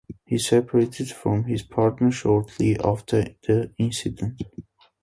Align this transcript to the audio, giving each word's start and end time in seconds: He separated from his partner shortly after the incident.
He 0.25 0.39
separated 0.39 1.11
from 1.11 1.43
his 1.43 1.61
partner 1.61 2.09
shortly 2.09 2.75
after 2.79 3.23
the 3.47 3.71
incident. 3.77 4.41